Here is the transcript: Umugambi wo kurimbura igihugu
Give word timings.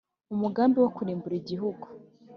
Umugambi 0.33 0.77
wo 0.83 0.89
kurimbura 0.95 1.35
igihugu 1.41 1.85